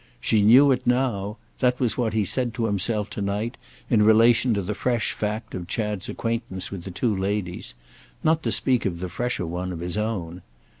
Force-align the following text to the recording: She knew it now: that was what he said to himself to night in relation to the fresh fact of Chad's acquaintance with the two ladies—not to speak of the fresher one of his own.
She 0.19 0.41
knew 0.41 0.71
it 0.71 0.87
now: 0.87 1.37
that 1.59 1.79
was 1.79 1.95
what 1.95 2.13
he 2.13 2.25
said 2.25 2.55
to 2.55 2.65
himself 2.65 3.07
to 3.11 3.21
night 3.21 3.55
in 3.87 4.01
relation 4.01 4.51
to 4.55 4.61
the 4.63 4.73
fresh 4.73 5.11
fact 5.11 5.53
of 5.53 5.67
Chad's 5.67 6.09
acquaintance 6.09 6.71
with 6.71 6.85
the 6.85 6.89
two 6.89 7.15
ladies—not 7.15 8.41
to 8.41 8.51
speak 8.51 8.87
of 8.87 8.99
the 8.99 9.09
fresher 9.09 9.45
one 9.45 9.71
of 9.71 9.79
his 9.79 9.99
own. 9.99 10.41